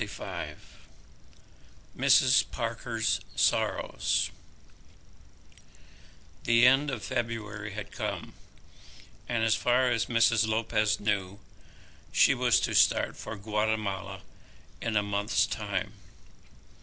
CHAPTER 0.01 0.57
LV 1.95 2.05
Mrs. 2.05 2.45
Parker's 2.49 3.19
Sorrows 3.35 4.31
The 6.45 6.65
end 6.65 6.89
of 6.89 7.03
February 7.03 7.73
had 7.73 7.91
come, 7.91 8.33
and 9.29 9.43
as 9.43 9.53
far 9.53 9.91
as 9.91 10.07
Mrs. 10.07 10.47
Lopez 10.47 10.99
knew 10.99 11.37
she 12.11 12.33
was 12.33 12.59
to 12.61 12.73
start 12.73 13.15
for 13.15 13.35
Guatemala 13.35 14.21
in 14.81 14.95
a 14.95 15.03
month's 15.03 15.45
time. 15.45 15.93